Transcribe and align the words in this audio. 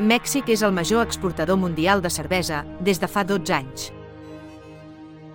Mèxic 0.00 0.48
és 0.48 0.62
el 0.64 0.72
major 0.72 1.02
exportador 1.04 1.58
mundial 1.60 2.00
de 2.00 2.08
cervesa 2.08 2.62
des 2.80 2.96
de 2.98 3.08
fa 3.08 3.26
12 3.28 3.52
anys. 3.52 3.90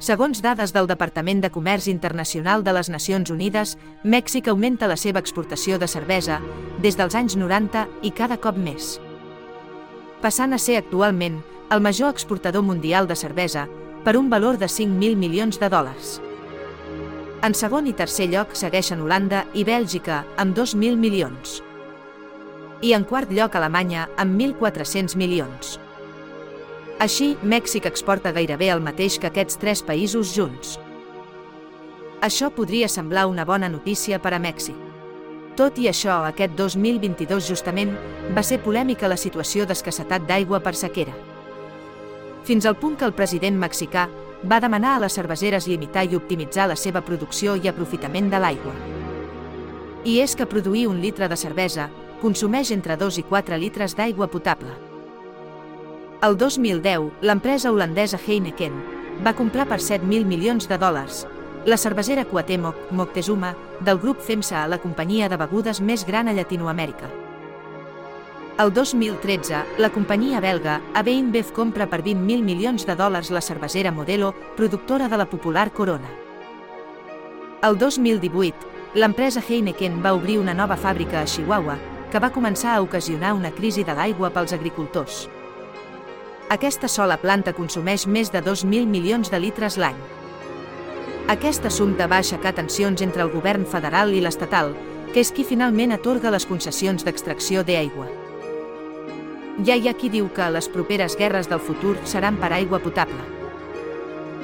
Segons 0.01 0.41
dades 0.41 0.73
del 0.73 0.87
Departament 0.89 1.43
de 1.43 1.51
Comerç 1.53 1.85
Internacional 1.87 2.63
de 2.63 2.73
les 2.73 2.89
Nacions 2.89 3.29
Unides, 3.29 3.75
Mèxic 4.03 4.47
augmenta 4.49 4.89
la 4.89 4.97
seva 4.97 5.19
exportació 5.21 5.77
de 5.77 5.87
cervesa 5.87 6.39
des 6.81 6.97
dels 6.97 7.13
anys 7.13 7.37
90 7.37 7.85
i 8.01 8.11
cada 8.11 8.37
cop 8.37 8.57
més. 8.57 8.97
Passant 10.21 10.53
a 10.53 10.57
ser 10.57 10.77
actualment 10.81 11.43
el 11.69 11.81
major 11.81 12.09
exportador 12.09 12.63
mundial 12.65 13.05
de 13.05 13.15
cervesa 13.15 13.67
per 14.03 14.17
un 14.17 14.29
valor 14.29 14.57
de 14.57 14.65
5.000 14.65 15.21
milions 15.21 15.61
de 15.61 15.69
dòlars. 15.69 16.17
En 17.45 17.53
segon 17.53 17.85
i 17.85 17.93
tercer 17.93 18.31
lloc 18.33 18.57
segueixen 18.57 19.05
Holanda 19.05 19.45
i 19.53 19.63
Bèlgica, 19.63 20.25
amb 20.37 20.57
2.000 20.57 20.97
milions. 20.97 21.61
I 22.81 22.91
en 22.93 23.03
quart 23.09 23.31
lloc 23.33 23.55
Alemanya, 23.57 24.03
amb 24.21 24.37
1.400 24.37 25.15
milions. 25.17 25.79
Així, 27.01 27.31
Mèxic 27.41 27.87
exporta 27.89 28.29
gairebé 28.33 28.69
el 28.69 28.83
mateix 28.85 29.17
que 29.17 29.31
aquests 29.31 29.57
tres 29.57 29.81
països 29.81 30.29
junts. 30.35 30.75
Això 32.21 32.51
podria 32.53 32.89
semblar 32.89 33.25
una 33.31 33.45
bona 33.49 33.69
notícia 33.69 34.21
per 34.21 34.35
a 34.37 34.41
Mèxic. 34.41 34.77
Tot 35.57 35.81
i 35.81 35.89
això, 35.89 36.19
aquest 36.29 36.53
2022 36.53 37.49
justament 37.49 37.97
va 38.37 38.45
ser 38.45 38.61
polèmica 38.61 39.09
la 39.09 39.17
situació 39.17 39.65
d'escassetat 39.65 40.29
d'aigua 40.29 40.61
per 40.61 40.75
sequera. 40.77 41.17
Fins 42.45 42.65
al 42.65 42.77
punt 42.77 42.95
que 42.95 43.09
el 43.09 43.17
president 43.17 43.57
mexicà 43.57 44.05
va 44.45 44.61
demanar 44.61 44.95
a 44.95 45.05
les 45.07 45.17
cerveseres 45.17 45.65
limitar 45.65 46.05
i 46.05 46.15
optimitzar 46.15 46.69
la 46.69 46.77
seva 46.77 47.01
producció 47.01 47.57
i 47.57 47.67
aprofitament 47.67 48.29
de 48.29 48.37
l'aigua. 48.37 48.73
I 50.05 50.19
és 50.21 50.37
que 50.37 50.45
produir 50.45 50.85
un 50.87 51.01
litre 51.01 51.27
de 51.27 51.35
cervesa 51.35 51.89
consumeix 52.21 52.71
entre 52.71 52.97
2 52.97 53.21
i 53.21 53.23
4 53.23 53.57
litres 53.57 53.95
d'aigua 53.95 54.27
potable. 54.27 54.73
El 56.25 56.37
2010, 56.37 57.11
l'empresa 57.21 57.71
holandesa 57.71 58.17
Heineken 58.17 58.77
va 59.25 59.35
comprar 59.37 59.67
per 59.69 59.77
7.000 59.77 60.25
milions 60.25 60.65
de 60.69 60.77
dòlars 60.81 61.25
la 61.67 61.77
cervesera 61.77 62.23
Cuauhtémoc 62.25 62.91
Moctezuma 62.91 63.53
del 63.81 63.99
grup 63.99 64.21
FEMSA 64.23 64.63
a 64.63 64.67
la 64.71 64.77
companyia 64.79 65.27
de 65.27 65.37
begudes 65.37 65.81
més 65.81 66.05
gran 66.07 66.29
a 66.29 66.33
Llatinoamèrica. 66.33 67.09
El 68.57 68.71
2013, 68.73 69.59
la 69.77 69.89
companyia 69.93 70.39
belga 70.41 70.79
AB 70.95 71.11
InBev 71.11 71.51
compra 71.53 71.85
per 71.91 71.99
20.000 72.05 72.41
milions 72.41 72.87
de 72.87 72.95
dòlars 72.95 73.29
la 73.29 73.41
cervesera 73.41 73.91
Modelo, 73.91 74.31
productora 74.55 75.09
de 75.11 75.17
la 75.17 75.27
popular 75.29 75.73
Corona. 75.73 76.09
El 77.61 77.77
2018, 77.77 78.73
l'empresa 78.95 79.43
Heineken 79.43 80.01
va 80.01 80.15
obrir 80.15 80.39
una 80.39 80.55
nova 80.55 80.77
fàbrica 80.77 81.21
a 81.21 81.25
Chihuahua, 81.25 81.77
que 82.11 82.19
va 82.23 82.31
començar 82.31 82.75
a 82.75 82.81
ocasionar 82.81 83.33
una 83.35 83.51
crisi 83.51 83.83
de 83.83 83.95
l'aigua 83.95 84.29
pels 84.31 84.53
agricultors. 84.55 85.25
Aquesta 86.49 86.87
sola 86.87 87.17
planta 87.19 87.51
consumeix 87.51 88.05
més 88.07 88.31
de 88.31 88.39
2.000 88.43 88.87
milions 88.87 89.31
de 89.31 89.39
litres 89.43 89.75
l'any. 89.75 89.97
Aquest 91.27 91.65
assumpte 91.67 92.07
va 92.07 92.21
aixecar 92.23 92.53
tensions 92.55 93.03
entre 93.03 93.25
el 93.25 93.33
govern 93.33 93.65
federal 93.67 94.13
i 94.15 94.21
l'estatal, 94.23 94.71
que 95.11 95.19
és 95.19 95.33
qui 95.35 95.43
finalment 95.43 95.91
atorga 95.91 96.31
les 96.31 96.47
concessions 96.47 97.03
d'extracció 97.03 97.65
d'aigua. 97.67 98.07
Ja 99.67 99.75
hi 99.75 99.89
ha 99.89 99.95
qui 99.97 100.07
diu 100.13 100.31
que 100.31 100.47
les 100.53 100.71
properes 100.71 101.17
guerres 101.19 101.49
del 101.51 101.59
futur 101.59 101.97
seran 102.05 102.39
per 102.39 102.53
aigua 102.53 102.79
potable. 102.79 103.19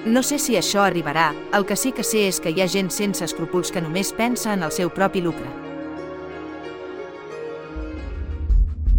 No 0.04 0.24
sé 0.28 0.36
si 0.44 0.58
això 0.60 0.84
arribarà, 0.84 1.32
el 1.56 1.64
que 1.64 1.80
sí 1.80 1.94
que 1.96 2.04
sé 2.04 2.28
és 2.28 2.44
que 2.44 2.52
hi 2.52 2.60
ha 2.60 2.68
gent 2.68 2.92
sense 2.92 3.24
escrúpols 3.24 3.72
que 3.72 3.80
només 3.80 4.12
pensa 4.12 4.52
en 4.52 4.68
el 4.68 4.76
seu 4.76 4.92
propi 4.92 5.22
lucre. 5.24 5.63